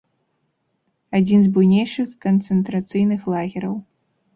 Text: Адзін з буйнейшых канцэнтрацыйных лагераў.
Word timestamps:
Адзін 1.21 1.39
з 1.49 1.53
буйнейшых 1.59 2.19
канцэнтрацыйных 2.27 3.33
лагераў. 3.33 3.83